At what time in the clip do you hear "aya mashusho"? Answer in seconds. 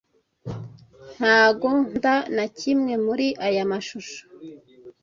3.45-4.21